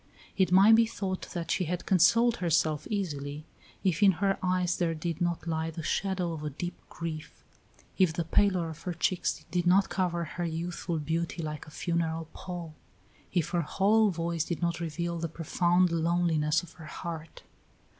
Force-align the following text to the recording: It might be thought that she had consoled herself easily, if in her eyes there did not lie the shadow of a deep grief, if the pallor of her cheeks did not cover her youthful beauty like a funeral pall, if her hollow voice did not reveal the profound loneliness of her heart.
It 0.35 0.51
might 0.51 0.73
be 0.73 0.87
thought 0.87 1.29
that 1.33 1.51
she 1.51 1.65
had 1.65 1.85
consoled 1.85 2.37
herself 2.37 2.87
easily, 2.89 3.45
if 3.83 4.01
in 4.01 4.13
her 4.13 4.39
eyes 4.41 4.75
there 4.77 4.95
did 4.95 5.21
not 5.21 5.45
lie 5.45 5.69
the 5.69 5.83
shadow 5.83 6.33
of 6.33 6.43
a 6.43 6.49
deep 6.49 6.73
grief, 6.89 7.43
if 7.99 8.11
the 8.11 8.23
pallor 8.25 8.67
of 8.71 8.81
her 8.81 8.95
cheeks 8.95 9.45
did 9.51 9.67
not 9.67 9.89
cover 9.89 10.23
her 10.23 10.43
youthful 10.43 10.97
beauty 10.97 11.43
like 11.43 11.67
a 11.67 11.69
funeral 11.69 12.29
pall, 12.33 12.73
if 13.31 13.49
her 13.51 13.61
hollow 13.61 14.09
voice 14.09 14.43
did 14.43 14.59
not 14.59 14.79
reveal 14.79 15.19
the 15.19 15.29
profound 15.29 15.91
loneliness 15.91 16.63
of 16.63 16.71
her 16.81 16.87
heart. 16.87 17.43